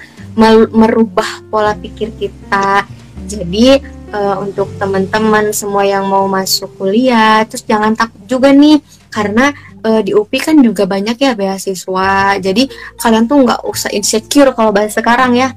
merubah 0.74 1.42
pola 1.50 1.74
pikir 1.74 2.14
kita. 2.14 2.86
Jadi 3.26 3.82
eh, 4.14 4.36
untuk 4.42 4.70
teman-teman 4.78 5.54
semua 5.54 5.86
yang 5.86 6.06
mau 6.06 6.26
masuk 6.30 6.74
kuliah 6.78 7.42
terus 7.46 7.66
jangan 7.66 7.94
takut 7.98 8.22
juga 8.26 8.54
nih 8.54 8.82
karena 9.10 9.54
eh, 9.86 10.02
di 10.06 10.12
UPI 10.14 10.40
kan 10.42 10.56
juga 10.62 10.90
banyak 10.90 11.18
ya 11.18 11.34
beasiswa. 11.38 12.38
Jadi 12.42 12.70
kalian 12.98 13.26
tuh 13.26 13.38
nggak 13.46 13.62
usah 13.66 13.90
insecure 13.94 14.54
kalau 14.54 14.74
bahasa 14.74 15.02
sekarang 15.02 15.38
ya 15.38 15.54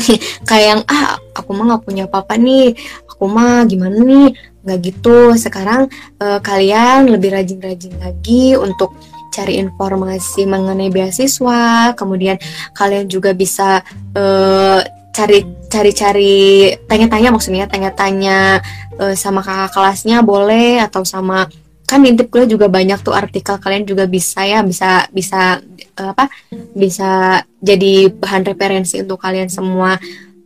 kayak 0.48 0.66
yang 0.66 0.82
ah 0.88 1.20
aku 1.36 1.50
mah 1.52 1.64
nggak 1.74 1.84
punya 1.84 2.04
apa-apa 2.08 2.34
nih. 2.40 2.74
Aku 3.10 3.28
mah 3.28 3.64
gimana 3.68 4.00
nih? 4.00 4.32
Nggak 4.64 4.78
gitu. 4.84 5.18
Sekarang 5.36 5.88
eh, 6.20 6.40
kalian 6.40 7.10
lebih 7.12 7.32
rajin-rajin 7.36 7.94
lagi 8.00 8.56
untuk 8.56 8.96
cari 9.30 9.62
informasi 9.62 10.44
mengenai 10.48 10.90
beasiswa. 10.90 11.94
Kemudian 11.94 12.36
kalian 12.74 13.06
juga 13.06 13.32
bisa 13.32 13.84
eh, 14.16 14.80
cari 15.10 15.38
cari-cari 15.70 16.74
tanya-tanya 16.86 17.30
maksudnya 17.34 17.66
tanya-tanya 17.66 18.62
eh, 18.98 19.14
sama 19.14 19.42
kakak 19.42 19.74
kelasnya 19.74 20.22
boleh 20.22 20.82
atau 20.82 21.02
sama 21.06 21.46
kan 21.90 22.06
intip 22.06 22.30
kuliah 22.30 22.46
juga 22.46 22.70
banyak 22.70 23.02
tuh 23.02 23.10
artikel 23.10 23.58
kalian 23.58 23.82
juga 23.82 24.06
bisa 24.06 24.46
ya 24.46 24.62
bisa 24.62 25.10
bisa 25.10 25.58
eh, 25.98 26.08
apa 26.14 26.30
bisa 26.70 27.42
jadi 27.58 28.14
bahan 28.14 28.46
referensi 28.46 29.02
untuk 29.02 29.18
kalian 29.18 29.50
semua. 29.50 29.98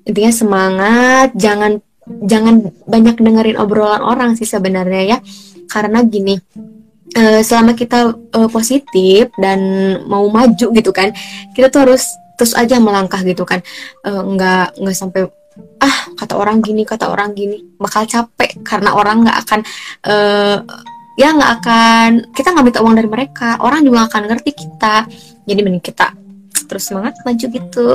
Intinya 0.09 0.33
semangat 0.33 1.37
jangan 1.37 1.85
jangan 2.25 2.73
banyak 2.89 3.21
dengerin 3.21 3.61
obrolan 3.61 4.01
orang 4.01 4.41
sih 4.41 4.49
sebenarnya 4.49 5.03
ya. 5.05 5.19
Karena 5.69 6.01
gini 6.01 6.41
eh, 7.13 7.45
selama 7.45 7.77
kita 7.77 8.17
eh, 8.17 8.49
positif 8.49 9.29
dan 9.37 9.61
mau 10.09 10.25
maju 10.33 10.67
gitu 10.73 10.91
kan 10.97 11.13
kita 11.53 11.69
tuh 11.69 11.85
harus 11.85 12.09
terus 12.41 12.57
aja 12.57 12.81
melangkah 12.81 13.21
gitu 13.21 13.45
kan. 13.45 13.61
Nggak 14.01 14.81
nggak 14.81 14.97
sampai 14.97 15.29
ah 15.79 15.97
kata 16.17 16.41
orang 16.41 16.65
gini 16.65 16.89
kata 16.89 17.13
orang 17.13 17.37
gini. 17.37 17.61
Bakal 17.77 18.09
capek 18.09 18.65
karena 18.65 18.97
orang 18.97 19.29
nggak 19.29 19.39
akan 19.45 19.61
ya 21.15 21.31
nggak 21.31 21.51
akan 21.63 22.09
kita 22.35 22.49
nggak 22.51 22.65
minta 22.67 22.81
uang 22.83 22.95
dari 22.99 23.09
mereka. 23.11 23.59
Orang 23.63 23.87
juga 23.87 24.07
akan 24.11 24.23
ngerti 24.31 24.51
kita. 24.55 25.07
Jadi 25.45 25.61
mending 25.61 25.85
kita 25.85 26.15
terus 26.67 26.87
semangat 26.89 27.19
maju 27.23 27.47
gitu. 27.47 27.89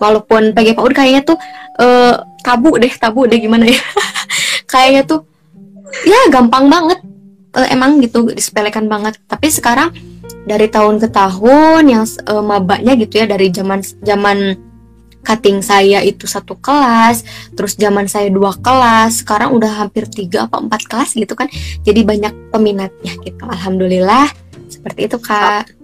Walaupun 0.00 0.56
PG 0.56 0.76
PAUD 0.76 0.92
kayaknya 0.96 1.22
tuh 1.24 1.38
eh, 1.80 2.14
tabu 2.40 2.76
deh 2.80 2.92
tabu 2.96 3.28
deh 3.28 3.38
gimana 3.40 3.68
ya. 3.68 3.80
Kayaknya 4.70 5.02
tuh 5.04 5.20
ya 6.06 6.30
gampang 6.32 6.70
banget. 6.70 6.98
Eh, 7.50 7.68
emang 7.74 7.98
gitu 8.00 8.30
disepelekan 8.30 8.86
banget. 8.86 9.18
Tapi 9.26 9.50
sekarang 9.50 9.90
dari 10.46 10.70
tahun 10.70 11.02
ke 11.02 11.08
tahun 11.12 11.82
yang 11.84 12.04
eh, 12.06 12.44
mabaknya 12.44 12.96
gitu 12.96 13.20
ya 13.20 13.26
dari 13.28 13.52
zaman 13.52 13.80
zaman 14.02 14.69
cutting 15.22 15.60
saya 15.60 16.00
itu 16.00 16.24
satu 16.24 16.56
kelas 16.58 17.24
terus 17.54 17.76
zaman 17.76 18.08
saya 18.08 18.28
dua 18.32 18.56
kelas 18.56 19.22
sekarang 19.24 19.52
udah 19.56 19.84
hampir 19.86 20.08
tiga 20.08 20.48
apa 20.48 20.60
empat 20.60 20.86
kelas 20.88 21.16
gitu 21.16 21.32
kan 21.36 21.46
jadi 21.84 22.00
banyak 22.02 22.32
peminatnya 22.50 23.12
gitu 23.24 23.42
alhamdulillah 23.44 24.28
seperti 24.70 25.10
itu 25.10 25.18
kak 25.20 25.80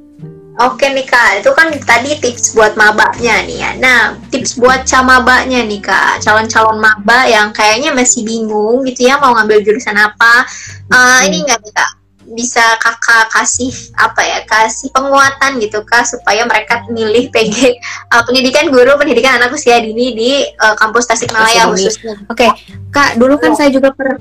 Oke 0.56 0.88
nih 0.88 1.04
kak, 1.04 1.44
itu 1.44 1.52
kan 1.52 1.68
tadi 1.84 2.16
tips 2.16 2.56
buat 2.56 2.80
mabaknya 2.80 3.44
nih 3.44 3.60
ya. 3.60 3.70
Nah, 3.76 4.16
tips 4.32 4.56
buat 4.56 4.88
camabaknya 4.88 5.60
nih 5.68 5.84
kak, 5.84 6.24
calon-calon 6.24 6.80
maba 6.80 7.28
yang 7.28 7.52
kayaknya 7.52 7.92
masih 7.92 8.24
bingung 8.24 8.80
gitu 8.88 9.04
ya 9.04 9.20
mau 9.20 9.36
ngambil 9.36 9.60
jurusan 9.60 9.92
apa. 10.00 10.48
Eh, 10.88 10.96
Hmm. 10.96 11.28
Ini 11.28 11.36
nggak 11.44 11.60
nih 11.60 11.72
kak, 11.76 11.90
bisa 12.34 12.62
kakak 12.82 13.30
kasih 13.30 13.70
apa 13.94 14.20
ya, 14.22 14.38
kasih 14.48 14.90
penguatan 14.90 15.62
gitu 15.62 15.82
kak 15.86 16.02
supaya 16.02 16.42
mereka 16.42 16.82
milih 16.90 17.30
PG 17.30 17.56
eh, 17.78 18.22
pendidikan 18.26 18.66
guru 18.72 18.98
pendidikan 18.98 19.38
anak 19.38 19.54
usia 19.54 19.78
dini 19.78 20.16
di 20.16 20.30
eh, 20.42 20.74
kampus 20.78 21.06
Tasikmalaya 21.06 21.70
khususnya. 21.70 22.18
Oke, 22.26 22.50
Kak, 22.90 23.20
dulu 23.20 23.38
kan 23.38 23.54
saya 23.54 23.70
juga 23.70 23.94
pernah 23.94 24.18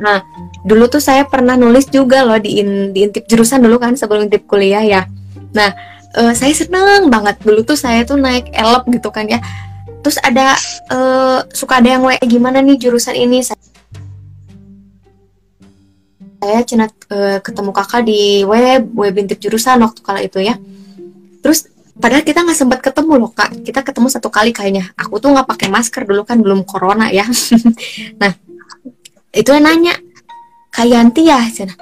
Nah, 0.00 0.24
dulu 0.64 0.88
tuh 0.88 1.02
saya 1.02 1.28
pernah 1.28 1.60
nulis 1.60 1.84
juga 1.92 2.24
loh 2.24 2.40
di 2.40 2.56
in- 2.64 2.96
di 2.96 3.04
intip 3.04 3.28
jurusan 3.28 3.60
dulu 3.60 3.76
kan 3.76 3.92
sebelum 3.92 4.32
intip 4.32 4.48
kuliah 4.48 4.80
ya. 4.80 5.04
Nah, 5.52 5.76
eh, 6.16 6.32
saya 6.32 6.56
seneng 6.56 7.12
banget 7.12 7.36
dulu 7.44 7.60
tuh 7.68 7.76
saya 7.76 8.00
tuh 8.08 8.16
naik 8.16 8.48
elep 8.56 8.88
gitu 8.88 9.12
kan 9.12 9.28
ya. 9.28 9.44
Terus 10.00 10.16
ada 10.24 10.56
eh, 10.88 11.38
suka 11.52 11.84
ada 11.84 11.88
yang 12.00 12.02
WA 12.08 12.16
gimana 12.24 12.64
nih 12.64 12.80
jurusan 12.80 13.12
ini 13.12 13.44
saya 13.44 13.60
saya 16.44 16.60
cina 16.60 16.86
eh, 17.08 17.40
ketemu 17.40 17.72
kakak 17.72 18.04
di 18.04 18.44
web 18.44 18.92
web 18.92 19.14
intip 19.16 19.40
jurusan 19.40 19.80
waktu 19.80 20.00
kala 20.04 20.20
itu 20.20 20.44
ya. 20.44 20.60
Terus 21.40 21.72
padahal 21.96 22.20
kita 22.20 22.44
nggak 22.44 22.58
sempat 22.60 22.80
ketemu 22.84 23.12
loh 23.16 23.32
kak. 23.32 23.64
Kita 23.64 23.80
ketemu 23.80 24.12
satu 24.12 24.28
kali 24.28 24.52
kayaknya. 24.52 24.92
Aku 25.00 25.16
tuh 25.16 25.32
nggak 25.32 25.48
pakai 25.48 25.72
masker 25.72 26.04
dulu 26.04 26.28
kan 26.28 26.44
belum 26.44 26.68
corona 26.68 27.08
ya. 27.08 27.24
Nah 28.20 28.36
itu 29.32 29.50
yang 29.50 29.64
nanya 29.64 29.96
kak 30.68 30.84
Yanti 30.84 31.32
ya? 31.32 31.40
Cina 31.48 31.72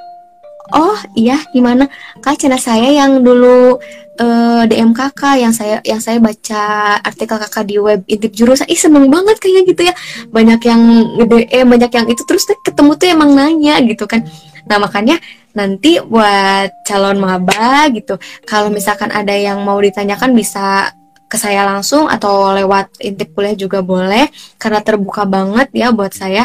oh 0.73 0.99
iya 1.19 1.43
gimana? 1.51 1.91
Kak 2.23 2.39
cina 2.39 2.57
saya 2.57 2.87
yang 2.87 3.21
dulu 3.21 3.83
uh, 4.23 4.63
DM 4.65 4.95
kakak 4.95 5.43
yang 5.43 5.53
saya 5.53 5.83
yang 5.83 5.99
saya 5.99 6.23
baca 6.23 6.97
artikel 7.03 7.37
kakak 7.37 7.67
di 7.67 7.77
web 7.83 8.07
intip 8.07 8.31
jurusan. 8.31 8.71
Ih 8.71 8.79
seneng 8.79 9.11
banget 9.11 9.43
kayaknya 9.43 9.63
gitu 9.67 9.83
ya. 9.91 9.95
Banyak 10.31 10.61
yang 10.63 10.83
DM 11.19 11.67
banyak 11.67 11.91
yang 11.93 12.07
itu. 12.07 12.23
Terus 12.23 12.47
ketemu 12.63 12.95
tuh 12.95 13.09
emang 13.11 13.31
nanya 13.35 13.83
gitu 13.83 14.07
kan 14.07 14.23
nah 14.67 14.79
makanya 14.79 15.19
nanti 15.53 16.01
buat 16.01 16.71
calon 16.89 17.21
maba 17.21 17.91
gitu 17.93 18.17
kalau 18.49 18.73
misalkan 18.73 19.13
ada 19.13 19.35
yang 19.37 19.61
mau 19.61 19.77
ditanyakan 19.77 20.33
bisa 20.33 20.95
ke 21.33 21.41
saya 21.41 21.65
langsung 21.65 22.13
atau 22.13 22.53
lewat 22.53 23.01
intip 23.01 23.33
kuliah 23.33 23.57
juga 23.57 23.81
boleh 23.81 24.29
karena 24.61 24.85
terbuka 24.85 25.25
banget 25.25 25.73
ya 25.73 25.89
buat 25.89 26.13
saya. 26.13 26.45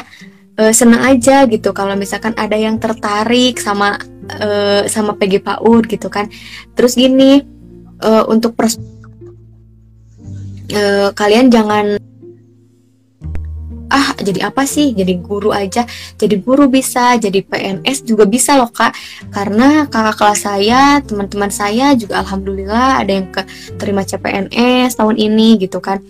E, 0.56 0.72
senang 0.72 1.04
aja 1.04 1.44
gitu 1.44 1.76
kalau 1.76 2.00
misalkan 2.00 2.32
ada 2.40 2.56
yang 2.56 2.80
tertarik 2.80 3.60
sama 3.60 4.00
e, 4.32 4.48
sama 4.88 5.12
PG 5.20 5.44
PAUD 5.44 5.92
gitu 5.92 6.08
kan. 6.08 6.32
Terus 6.72 6.96
gini 6.96 7.44
e, 8.00 8.10
untuk 8.32 8.56
pros 8.56 8.80
e, 10.72 11.12
kalian 11.12 11.52
jangan 11.52 12.00
ah 13.88 14.14
jadi 14.20 14.52
apa 14.52 14.68
sih? 14.68 14.92
Jadi 14.92 15.20
guru 15.20 15.52
aja. 15.56 15.88
Jadi 16.20 16.36
guru 16.44 16.68
bisa 16.68 17.16
jadi 17.16 17.40
PNS 17.44 18.04
juga 18.08 18.28
bisa 18.28 18.60
loh 18.60 18.72
kak. 18.72 18.94
Karena 19.32 19.88
kakak 19.88 20.16
kelas 20.20 20.40
saya 20.44 20.82
teman-teman 21.04 21.52
saya 21.52 21.96
juga 21.96 22.22
alhamdulillah 22.24 23.02
ada 23.04 23.12
yang 23.12 23.28
ke 23.32 23.42
terima 23.80 24.04
CPNS 24.04 25.00
tahun 25.00 25.16
ini 25.16 25.58
gitu 25.64 25.80
kan. 25.80 26.04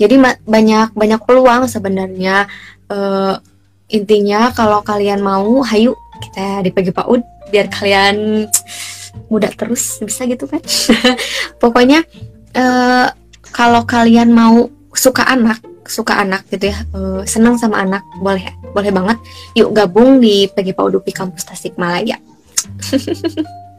Jadi 0.00 0.16
banyak 0.48 0.96
banyak 0.96 1.20
peluang 1.24 1.68
sebenarnya. 1.68 2.48
Uh, 2.90 3.38
intinya 3.90 4.50
kalau 4.54 4.82
kalian 4.82 5.22
mau 5.22 5.62
hayu 5.66 5.94
kita 6.20 6.62
di 6.62 6.70
PG 6.70 6.94
PAUD 6.94 7.22
biar 7.50 7.66
kalian 7.70 8.46
muda 9.30 9.50
terus 9.54 9.98
bisa 10.02 10.26
gitu 10.26 10.46
kan. 10.46 10.62
Pokoknya 11.62 12.02
uh, 12.54 13.10
kalau 13.50 13.82
kalian 13.86 14.30
mau 14.30 14.70
suka 14.94 15.26
anak 15.26 15.62
suka 15.90 16.22
anak 16.22 16.46
gitu 16.48 16.70
ya 16.70 16.78
uh, 16.94 17.26
senang 17.26 17.58
sama 17.58 17.82
anak 17.82 18.06
boleh 18.22 18.46
boleh 18.70 18.90
banget 18.94 19.18
yuk 19.58 19.74
gabung 19.74 20.22
di 20.22 20.46
PG 20.46 20.78
Paudupi 20.78 21.10
Kampus 21.10 21.50
Tasikmalaya 21.50 22.16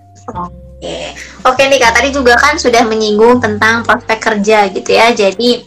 Oke, 0.82 1.14
oke 1.46 1.62
nih 1.62 1.78
kak 1.78 1.94
tadi 1.94 2.10
juga 2.10 2.34
kan 2.42 2.58
sudah 2.58 2.82
menyinggung 2.86 3.38
tentang 3.38 3.86
prospek 3.86 4.18
kerja 4.18 4.66
gitu 4.74 4.90
ya. 4.90 5.14
Jadi 5.14 5.62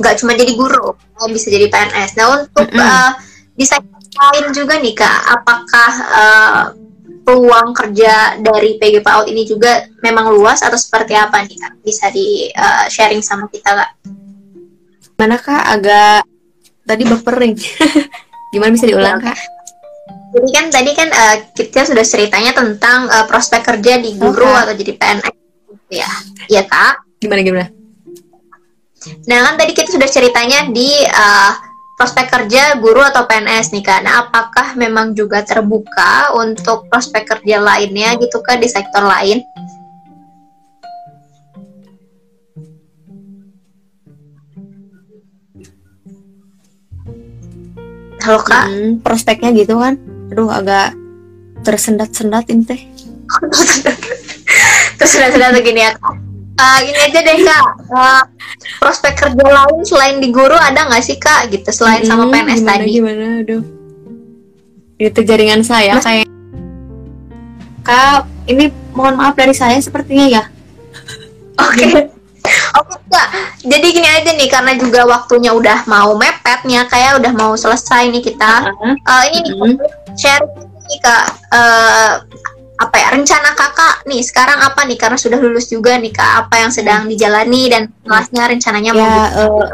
nggak 0.00 0.14
mm 0.14 0.18
cuma 0.22 0.32
jadi 0.32 0.52
guru, 0.56 0.96
bisa 1.28 1.52
jadi 1.52 1.68
PNS. 1.68 2.10
Nah 2.16 2.26
untuk 2.40 2.64
mm 2.70 2.76
-mm. 2.76 2.80
uh, 2.80 3.12
bisa 3.52 3.76
lain 4.16 4.46
juga 4.56 4.80
nih 4.80 4.96
kak, 4.96 5.18
apakah 5.28 5.92
uh, 6.08 6.62
peluang 7.20 7.76
kerja 7.76 8.40
dari 8.40 8.80
PG 8.80 9.04
PAUD 9.04 9.28
ini 9.28 9.44
juga 9.44 9.84
memang 10.00 10.32
luas 10.32 10.64
atau 10.64 10.80
seperti 10.80 11.12
apa 11.12 11.44
nih 11.44 11.60
kak? 11.60 11.72
Bisa 11.84 12.08
di 12.08 12.48
uh, 12.56 12.88
sharing 12.88 13.20
sama 13.20 13.44
kita 13.52 13.76
kak? 13.76 13.90
Mana 15.20 15.36
kak 15.36 15.60
agak 15.68 16.24
tadi 16.88 17.04
berpering. 17.04 17.52
Gimana 18.56 18.72
bisa 18.72 18.88
diulang 18.88 19.20
kak? 19.20 19.36
Jadi 20.32 20.48
kan 20.48 20.64
tadi 20.72 20.90
kan 20.96 21.08
uh, 21.12 21.36
kita 21.52 21.84
sudah 21.84 22.06
ceritanya 22.08 22.56
tentang 22.56 23.04
uh, 23.12 23.28
prospek 23.28 23.60
kerja 23.60 24.00
di 24.00 24.16
guru 24.16 24.48
okay. 24.48 24.60
atau 24.64 24.74
jadi 24.80 24.92
PNS 24.96 25.36
ya. 25.92 26.08
Iya 26.48 26.62
kak. 26.64 27.20
Gimana 27.20 27.40
gimana? 27.44 27.66
Nah 29.28 29.38
kan 29.44 29.54
tadi 29.60 29.76
kita 29.76 29.92
sudah 29.92 30.08
ceritanya 30.08 30.72
di 30.72 30.88
uh, 31.04 31.52
prospek 32.00 32.32
kerja 32.32 32.80
guru 32.80 33.04
atau 33.04 33.28
PNS 33.28 33.76
nih 33.76 33.84
kak. 33.84 34.00
Nah 34.00 34.24
apakah 34.24 34.72
memang 34.72 35.12
juga 35.12 35.44
terbuka 35.44 36.32
untuk 36.32 36.88
prospek 36.88 37.28
kerja 37.28 37.60
lainnya 37.60 38.16
gitu 38.16 38.40
kak 38.40 38.56
di 38.56 38.72
sektor 38.72 39.04
lain? 39.04 39.44
Halo 48.20 48.40
kak. 48.44 48.64
Hmm, 48.68 49.00
prospeknya 49.00 49.50
gitu 49.56 49.80
kan. 49.80 49.96
Aduh 50.28 50.52
agak 50.52 50.92
tersendat-sendat 51.64 52.48
ini 52.52 52.62
teh. 52.68 52.80
tersendat-sendat 55.00 55.56
begini 55.56 55.88
ya 55.88 55.92
kak. 55.96 56.16
Uh, 56.60 56.78
ini 56.84 56.98
aja 57.00 57.18
deh 57.24 57.36
kak. 57.40 57.64
Uh, 57.88 58.22
prospek 58.84 59.16
kerja 59.16 59.46
lain 59.48 59.80
selain 59.88 60.16
di 60.20 60.28
guru 60.28 60.52
ada 60.52 60.84
nggak 60.84 61.00
sih 61.00 61.16
kak? 61.16 61.48
Gitu 61.48 61.72
selain 61.72 62.04
hmm, 62.04 62.10
sama 62.12 62.24
PNS 62.28 62.60
gimana, 62.60 62.68
tadi. 62.68 62.90
Gimana? 62.92 63.24
Aduh. 63.40 63.62
Itu 65.00 65.20
jaringan 65.24 65.64
saya 65.64 65.96
Mas, 65.96 66.04
kayak. 66.04 66.26
Kak, 67.80 68.28
ini 68.44 68.68
mohon 68.92 69.16
maaf 69.16 69.32
dari 69.32 69.56
saya 69.56 69.80
sepertinya 69.80 70.28
ya. 70.28 70.42
Oke. 71.56 71.88
Okay. 71.88 72.19
Oke 72.78 72.94
kak, 73.10 73.28
jadi 73.66 73.86
gini 73.90 74.06
aja 74.06 74.30
nih 74.30 74.46
karena 74.46 74.72
juga 74.78 75.02
waktunya 75.02 75.50
udah 75.50 75.82
mau 75.90 76.14
mepetnya, 76.14 76.86
kayak 76.86 77.18
udah 77.18 77.32
mau 77.34 77.52
selesai 77.58 78.06
nih 78.14 78.22
kita. 78.22 78.70
Uh, 78.78 78.94
uh 78.94 79.22
ini 79.26 79.38
nih 79.42 79.54
uh 79.58 79.74
share 80.14 80.46
nih 80.86 80.98
kak, 81.02 81.24
uh, 81.50 82.22
apa 82.78 82.96
ya 82.96 83.08
rencana 83.10 83.50
kakak 83.58 84.06
nih 84.06 84.22
sekarang 84.22 84.62
apa 84.62 84.86
nih? 84.86 84.94
Karena 84.94 85.18
sudah 85.18 85.38
lulus 85.42 85.66
juga 85.66 85.98
nih 85.98 86.14
kak, 86.14 86.46
apa 86.46 86.62
yang 86.62 86.70
sedang 86.70 87.10
dijalani 87.10 87.62
dan 87.66 87.90
kelasnya 88.06 88.42
rencananya 88.46 88.90
mau 88.94 89.02
ya, 89.02 89.14
uh, 89.50 89.66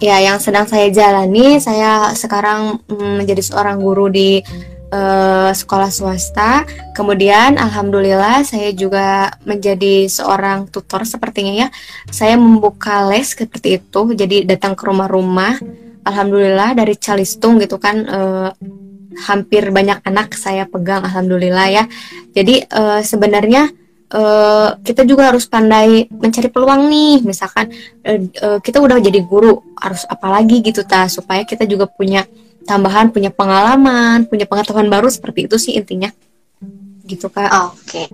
ya 0.00 0.16
yang 0.24 0.40
sedang 0.40 0.64
saya 0.64 0.88
jalani, 0.88 1.60
saya 1.60 2.16
sekarang 2.16 2.80
mm, 2.88 3.20
menjadi 3.20 3.42
seorang 3.44 3.84
guru 3.84 4.08
di 4.08 4.40
uh, 4.94 5.50
sekolah 5.50 5.90
swasta. 5.90 6.62
Kemudian 6.94 7.58
alhamdulillah 7.58 8.46
saya 8.46 8.70
juga 8.70 9.34
menjadi 9.42 10.06
seorang 10.06 10.70
tutor 10.70 11.02
sepertinya 11.02 11.66
ya. 11.66 11.68
Saya 12.08 12.38
membuka 12.38 13.02
les 13.10 13.34
seperti 13.34 13.82
itu. 13.82 14.00
Jadi 14.14 14.46
datang 14.46 14.78
ke 14.78 14.86
rumah-rumah. 14.86 15.58
Alhamdulillah 16.04 16.76
dari 16.76 16.94
Calistung 17.00 17.56
gitu 17.58 17.80
kan 17.80 17.96
uh, 18.04 18.50
hampir 19.24 19.72
banyak 19.72 20.04
anak 20.04 20.36
saya 20.36 20.68
pegang 20.68 21.02
alhamdulillah 21.02 21.66
ya. 21.72 21.84
Jadi 22.36 22.62
uh, 22.70 23.00
sebenarnya 23.00 23.72
uh, 24.12 24.76
kita 24.84 25.08
juga 25.08 25.32
harus 25.32 25.48
pandai 25.48 26.06
mencari 26.12 26.52
peluang 26.52 26.92
nih. 26.92 27.24
Misalkan 27.24 27.72
uh, 28.04 28.20
uh, 28.20 28.58
kita 28.60 28.84
udah 28.84 29.00
jadi 29.00 29.24
guru, 29.24 29.64
harus 29.80 30.04
apalagi 30.04 30.60
gitu 30.60 30.84
ta 30.84 31.08
supaya 31.08 31.42
kita 31.48 31.64
juga 31.64 31.88
punya 31.88 32.28
tambahan 32.64 33.12
punya 33.12 33.30
pengalaman, 33.30 34.24
punya 34.28 34.48
pengetahuan 34.48 34.88
baru 34.88 35.08
seperti 35.08 35.46
itu 35.46 35.56
sih 35.60 35.72
intinya. 35.76 36.10
Gitu 37.04 37.28
Kak. 37.28 37.50
Oke. 37.72 37.80
Okay. 37.84 38.06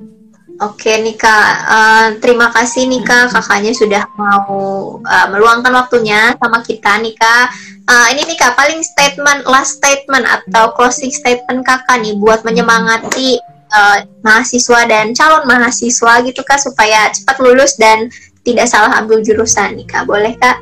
Oke 0.60 0.92
nih 1.00 1.16
kak, 1.16 1.52
uh, 1.72 2.06
terima 2.20 2.52
kasih 2.52 2.84
nih 2.84 3.00
kak 3.00 3.32
kakaknya 3.32 3.72
sudah 3.72 4.04
mau 4.12 4.52
uh, 5.00 5.26
meluangkan 5.32 5.72
waktunya 5.72 6.36
sama 6.36 6.60
kita 6.60 7.00
nih 7.00 7.16
kak. 7.16 7.48
Uh, 7.88 8.12
ini 8.12 8.28
nih 8.28 8.36
kak 8.36 8.60
paling 8.60 8.84
statement 8.84 9.48
last 9.48 9.80
statement 9.80 10.28
atau 10.28 10.76
closing 10.76 11.08
statement 11.08 11.64
kakak 11.64 12.04
nih 12.04 12.12
buat 12.20 12.44
menyemangati 12.44 13.40
uh, 13.72 14.04
mahasiswa 14.20 14.84
dan 14.84 15.16
calon 15.16 15.48
mahasiswa 15.48 16.20
gitu 16.28 16.44
kak 16.44 16.60
supaya 16.60 17.08
cepat 17.08 17.40
lulus 17.40 17.80
dan 17.80 18.12
tidak 18.44 18.68
salah 18.68 19.00
ambil 19.00 19.24
jurusan 19.24 19.80
nih 19.80 19.88
kak. 19.88 20.04
Boleh 20.04 20.36
kak? 20.36 20.60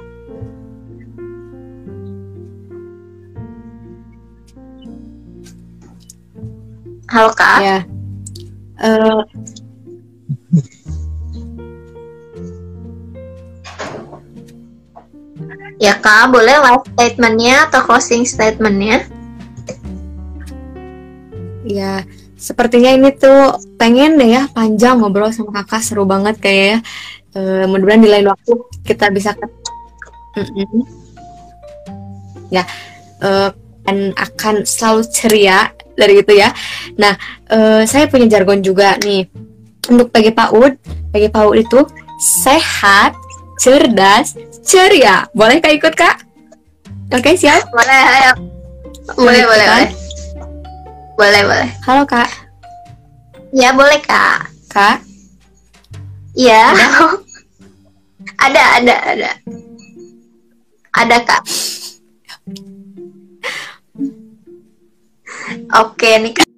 Halo 7.08 7.32
kak. 7.32 7.58
Ya. 7.64 7.78
Uh, 8.84 9.24
ya 15.80 15.96
kak, 15.96 16.28
boleh 16.28 16.52
live 16.60 16.84
statementnya 16.92 17.64
atau 17.72 17.80
closing 17.88 18.28
statementnya? 18.28 19.08
Ya, 21.64 22.04
sepertinya 22.36 22.92
ini 22.92 23.08
tuh 23.16 23.56
pengen 23.80 24.20
deh 24.20 24.28
ya 24.28 24.44
panjang 24.52 25.00
ngobrol 25.00 25.32
sama 25.32 25.64
kakak 25.64 25.80
seru 25.80 26.04
banget 26.04 26.36
kayak 26.44 26.60
ya. 26.68 26.78
Uh, 27.32 27.64
mudah-mudahan 27.72 28.04
di 28.04 28.08
lain 28.08 28.28
waktu 28.28 28.52
kita 28.84 29.12
bisa 29.12 29.36
ke 29.36 29.44
mm 30.36 30.44
-mm. 30.48 30.82
ya 32.48 32.64
uh, 33.20 33.52
akan 34.16 34.64
selalu 34.64 35.04
ceria 35.12 35.72
dari 35.98 36.22
itu 36.22 36.32
ya. 36.38 36.54
Nah, 36.94 37.18
uh, 37.50 37.82
saya 37.82 38.06
punya 38.06 38.30
jargon 38.30 38.62
juga 38.62 38.94
nih 39.02 39.26
untuk 39.90 40.14
PG 40.14 40.38
PAUD. 40.38 40.78
PG 41.10 41.24
PAUD 41.34 41.56
itu 41.58 41.80
sehat, 42.22 43.18
cerdas, 43.58 44.38
ceria. 44.62 45.26
Boleh 45.34 45.58
kak 45.58 45.74
ikut 45.74 45.94
kak? 45.98 46.22
Oke 47.10 47.34
siap? 47.34 47.66
Boleh, 47.74 48.02
ayo. 48.22 48.32
Boleh, 49.18 49.42
boleh, 49.42 49.66
boleh. 49.66 49.90
Boleh, 51.18 51.42
boleh. 51.42 51.70
Halo 51.82 52.06
kak. 52.06 52.30
Ya 53.50 53.74
boleh 53.74 53.98
kak. 54.06 54.46
Kak. 54.70 55.02
Iya. 56.38 56.70
ada, 58.46 58.62
ada, 58.78 58.94
ada. 59.10 59.30
Ada, 60.98 61.16
Kak. 61.22 61.42
Oke 65.72 66.10
nih, 66.20 66.32
Kak. 66.36 66.57